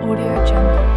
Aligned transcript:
Audio 0.00 0.46
Jungle. 0.46 0.89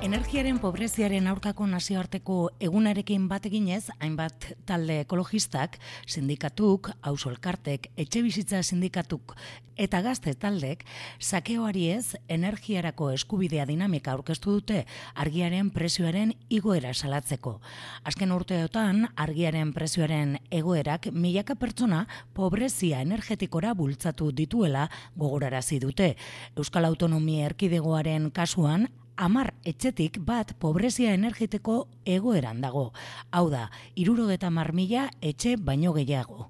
Energiaren 0.00 0.56
pobreziaren 0.56 1.26
aurkako 1.28 1.66
nazioarteko 1.68 2.34
egunarekin 2.64 3.26
bat 3.28 3.44
eginez, 3.44 3.90
hainbat 4.00 4.46
talde 4.64 4.94
ekologistak, 5.02 5.76
sindikatuk, 6.08 6.88
ausolkartek, 7.04 7.90
etxe 8.00 8.22
bizitza 8.24 8.62
sindikatuk 8.64 9.34
eta 9.80 10.02
gazte 10.04 10.34
taldek, 10.36 10.84
sakeoari 11.20 11.86
ez 11.94 12.16
energiarako 12.28 13.10
eskubidea 13.14 13.64
dinamika 13.68 14.12
aurkeztu 14.12 14.58
dute 14.58 14.82
argiaren 15.24 15.70
prezioaren 15.72 16.34
igoera 16.52 16.92
salatzeko. 16.94 17.58
Azken 18.04 18.32
urteotan, 18.32 19.06
argiaren 19.16 19.72
prezioaren 19.76 20.36
egoerak 20.50 21.10
milaka 21.12 21.56
pertsona 21.60 22.06
pobrezia 22.36 23.00
energetikora 23.00 23.72
bultzatu 23.74 24.30
dituela 24.32 24.88
gogorarazi 25.16 25.80
dute. 25.80 26.14
Euskal 26.56 26.88
Autonomia 26.88 27.48
Erkidegoaren 27.48 28.30
kasuan, 28.36 28.88
amar 29.20 29.52
etxetik 29.68 30.16
bat 30.24 30.54
pobrezia 30.58 31.12
energetiko 31.12 31.82
egoeran 32.08 32.62
dago. 32.64 32.86
Hau 33.30 33.50
da, 33.52 33.68
irurogeta 33.94 34.50
mila 34.50 35.10
etxe 35.20 35.56
baino 35.56 35.92
gehiago. 35.92 36.48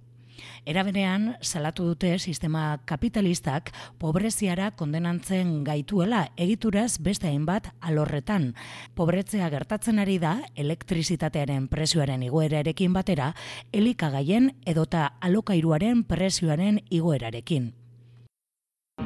Era 0.64 0.82
berean, 0.84 1.36
salatu 1.40 1.84
dute 1.88 2.18
sistema 2.18 2.78
kapitalistak 2.84 3.72
pobreziara 3.98 4.70
kondenantzen 4.76 5.64
gaituela 5.64 6.28
egituraz 6.36 6.98
beste 7.00 7.28
hainbat 7.28 7.72
alorretan. 7.80 8.54
Pobretzea 8.94 9.50
gertatzen 9.50 9.98
ari 9.98 10.18
da 10.18 10.36
elektrizitatearen 10.54 11.66
prezioaren 11.68 12.22
igoerarekin 12.22 12.92
batera, 12.92 13.34
elikagaien 13.72 14.52
edota 14.66 15.10
alokairuaren 15.20 16.04
prezioaren 16.04 16.80
igoerarekin. 16.90 17.72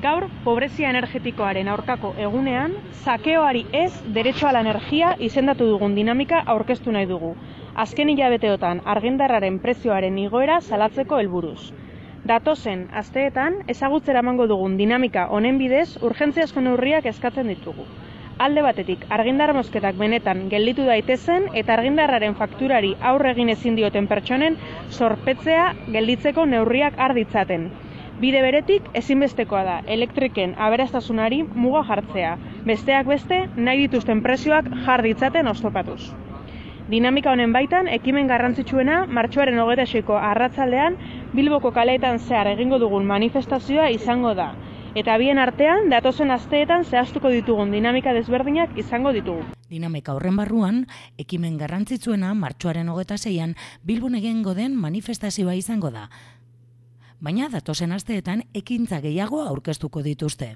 Gaur, 0.04 0.24
pobrezia 0.44 0.90
energetikoaren 0.92 1.68
aurkako 1.72 2.10
egunean, 2.20 2.74
sakeoari 3.06 3.62
ez 3.78 3.92
derecho 4.16 4.44
a 4.48 4.50
la 4.52 4.60
energia 4.64 5.14
izendatu 5.28 5.64
dugun 5.70 5.94
dinamika 5.96 6.42
aurkeztu 6.54 6.92
nahi 6.92 7.06
dugu. 7.08 7.30
Azken 7.84 8.10
hilabeteotan 8.12 8.82
argindarraren 8.94 9.56
prezioaren 9.62 10.18
igoera 10.20 10.58
salatzeko 10.60 11.20
helburuz. 11.22 11.70
Datozen 12.30 12.82
asteetan 13.02 13.56
ezagutzera 13.74 14.20
emango 14.26 14.48
dugun 14.50 14.76
dinamika 14.82 15.24
honen 15.38 15.56
bidez 15.62 15.86
urgentziazko 16.10 16.60
neurriak 16.66 17.08
eskatzen 17.14 17.48
ditugu. 17.54 17.88
Alde 18.48 18.66
batetik, 18.66 19.08
argindar 19.18 19.54
mozketak 19.56 19.96
benetan 20.04 20.50
gelditu 20.52 20.84
daitezen 20.90 21.48
eta 21.62 21.78
argindarraren 21.78 22.36
fakturari 22.42 22.92
aurre 23.12 23.32
egin 23.32 23.56
ezin 23.56 23.80
dioten 23.80 24.12
pertsonen 24.12 24.60
sorpetzea 24.90 25.70
gelditzeko 25.96 26.44
neurriak 26.52 27.00
har 27.00 27.16
ditzaten. 27.16 27.70
Bide 28.20 28.40
beretik 28.44 28.84
ezinbestekoa 28.94 29.60
da 29.66 29.78
elektriken 29.90 30.52
aberastasunari 30.66 31.40
muga 31.54 31.80
jartzea, 31.88 32.36
besteak 32.68 33.08
beste 33.10 33.40
nahi 33.56 33.80
dituzten 33.86 34.20
prezioak 34.22 34.68
jar 34.84 35.02
ditzaten 35.02 35.50
oztopatuz. 35.50 36.12
Dinamika 36.88 37.32
honen 37.32 37.52
baitan, 37.52 37.88
ekimen 37.88 38.28
garrantzitsuena 38.30 39.00
martxoaren 39.18 39.58
hogeta 39.58 39.86
seiko 39.86 40.18
arratzaldean 40.20 40.98
Bilboko 41.34 41.72
kaleetan 41.74 42.20
zehar 42.20 42.52
egingo 42.52 42.78
dugun 42.78 43.08
manifestazioa 43.08 43.88
izango 43.90 44.34
da. 44.38 44.52
Eta 44.94 45.16
bien 45.18 45.40
artean, 45.42 45.88
datozen 45.90 46.30
asteetan 46.30 46.84
zehaztuko 46.84 47.32
ditugun 47.34 47.72
dinamika 47.74 48.12
desberdinak 48.14 48.78
izango 48.78 49.10
ditugu. 49.16 49.42
Dinamika 49.66 50.14
horren 50.14 50.36
barruan, 50.38 50.84
ekimen 51.18 51.56
garrantzitsuena 51.58 52.30
martxoaren 52.38 52.92
hogeta 52.92 53.18
zeian 53.18 53.56
Bilbon 53.82 54.14
egingo 54.20 54.54
den 54.54 54.78
manifestazioa 54.78 55.58
izango 55.58 55.90
da. 55.90 56.06
Baina 57.24 57.46
datozen 57.48 57.94
asteetan 57.96 58.42
ekintza 58.60 58.98
gehiago 59.00 59.40
aurkeztuko 59.48 60.02
dituzte. 60.04 60.50